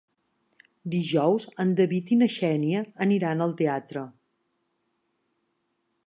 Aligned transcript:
Dijous 0.93 1.43
en 1.63 1.73
David 1.79 2.13
i 2.15 2.17
na 2.21 2.29
Xènia 2.35 2.81
aniran 3.05 3.45
al 3.47 3.53
teatre. 3.59 4.07